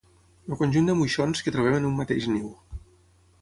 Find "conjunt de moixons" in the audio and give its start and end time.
0.61-1.43